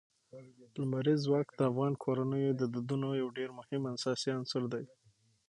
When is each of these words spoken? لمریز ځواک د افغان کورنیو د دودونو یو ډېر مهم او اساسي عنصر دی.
لمریز 0.81 1.19
ځواک 1.25 1.47
د 1.55 1.61
افغان 1.71 1.93
کورنیو 2.03 2.57
د 2.59 2.63
دودونو 2.73 3.07
یو 3.21 3.27
ډېر 3.37 3.49
مهم 3.59 3.81
او 3.87 3.93
اساسي 3.99 4.29
عنصر 4.37 4.63
دی. 4.73 4.85